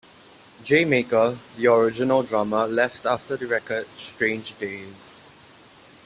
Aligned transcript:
Jay 0.63 0.83
Maker, 0.83 1.37
the 1.57 1.67
original 1.71 2.23
drummer 2.23 2.65
left 2.65 3.05
after 3.05 3.37
the 3.37 3.45
record 3.45 3.85
Strange 3.85 4.57
Days. 4.57 5.11